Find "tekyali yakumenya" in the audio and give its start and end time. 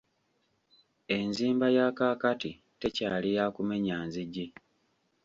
2.81-3.95